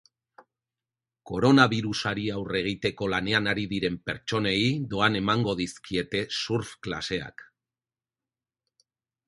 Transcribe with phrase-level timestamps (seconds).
[1.31, 4.63] Koronabirusari aurre egiteko lanean ari diren pertsonei
[4.95, 7.47] doan emango dizkiete surf klaseak.